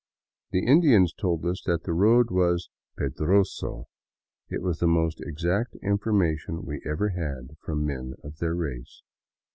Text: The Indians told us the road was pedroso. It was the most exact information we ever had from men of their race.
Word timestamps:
The 0.49 0.65
Indians 0.65 1.13
told 1.13 1.45
us 1.45 1.61
the 1.61 1.93
road 1.93 2.31
was 2.31 2.71
pedroso. 2.97 3.85
It 4.49 4.63
was 4.63 4.79
the 4.79 4.87
most 4.87 5.21
exact 5.21 5.75
information 5.83 6.65
we 6.65 6.81
ever 6.89 7.09
had 7.09 7.55
from 7.59 7.85
men 7.85 8.15
of 8.23 8.39
their 8.39 8.55
race. 8.55 9.03